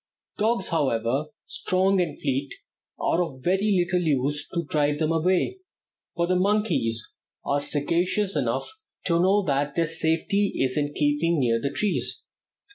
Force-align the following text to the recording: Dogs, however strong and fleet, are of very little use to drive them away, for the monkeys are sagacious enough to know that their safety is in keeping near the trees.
Dogs, 0.39 0.69
however 0.69 1.25
strong 1.45 2.01
and 2.01 2.19
fleet, 2.19 2.55
are 2.99 3.21
of 3.23 3.43
very 3.43 3.85
little 3.85 4.01
use 4.03 4.49
to 4.49 4.65
drive 4.67 4.97
them 4.97 5.11
away, 5.11 5.59
for 6.15 6.25
the 6.25 6.35
monkeys 6.35 7.13
are 7.45 7.61
sagacious 7.61 8.35
enough 8.35 8.67
to 9.05 9.19
know 9.21 9.43
that 9.43 9.75
their 9.75 9.85
safety 9.85 10.53
is 10.55 10.75
in 10.75 10.95
keeping 10.95 11.39
near 11.39 11.61
the 11.61 11.69
trees. 11.69 12.23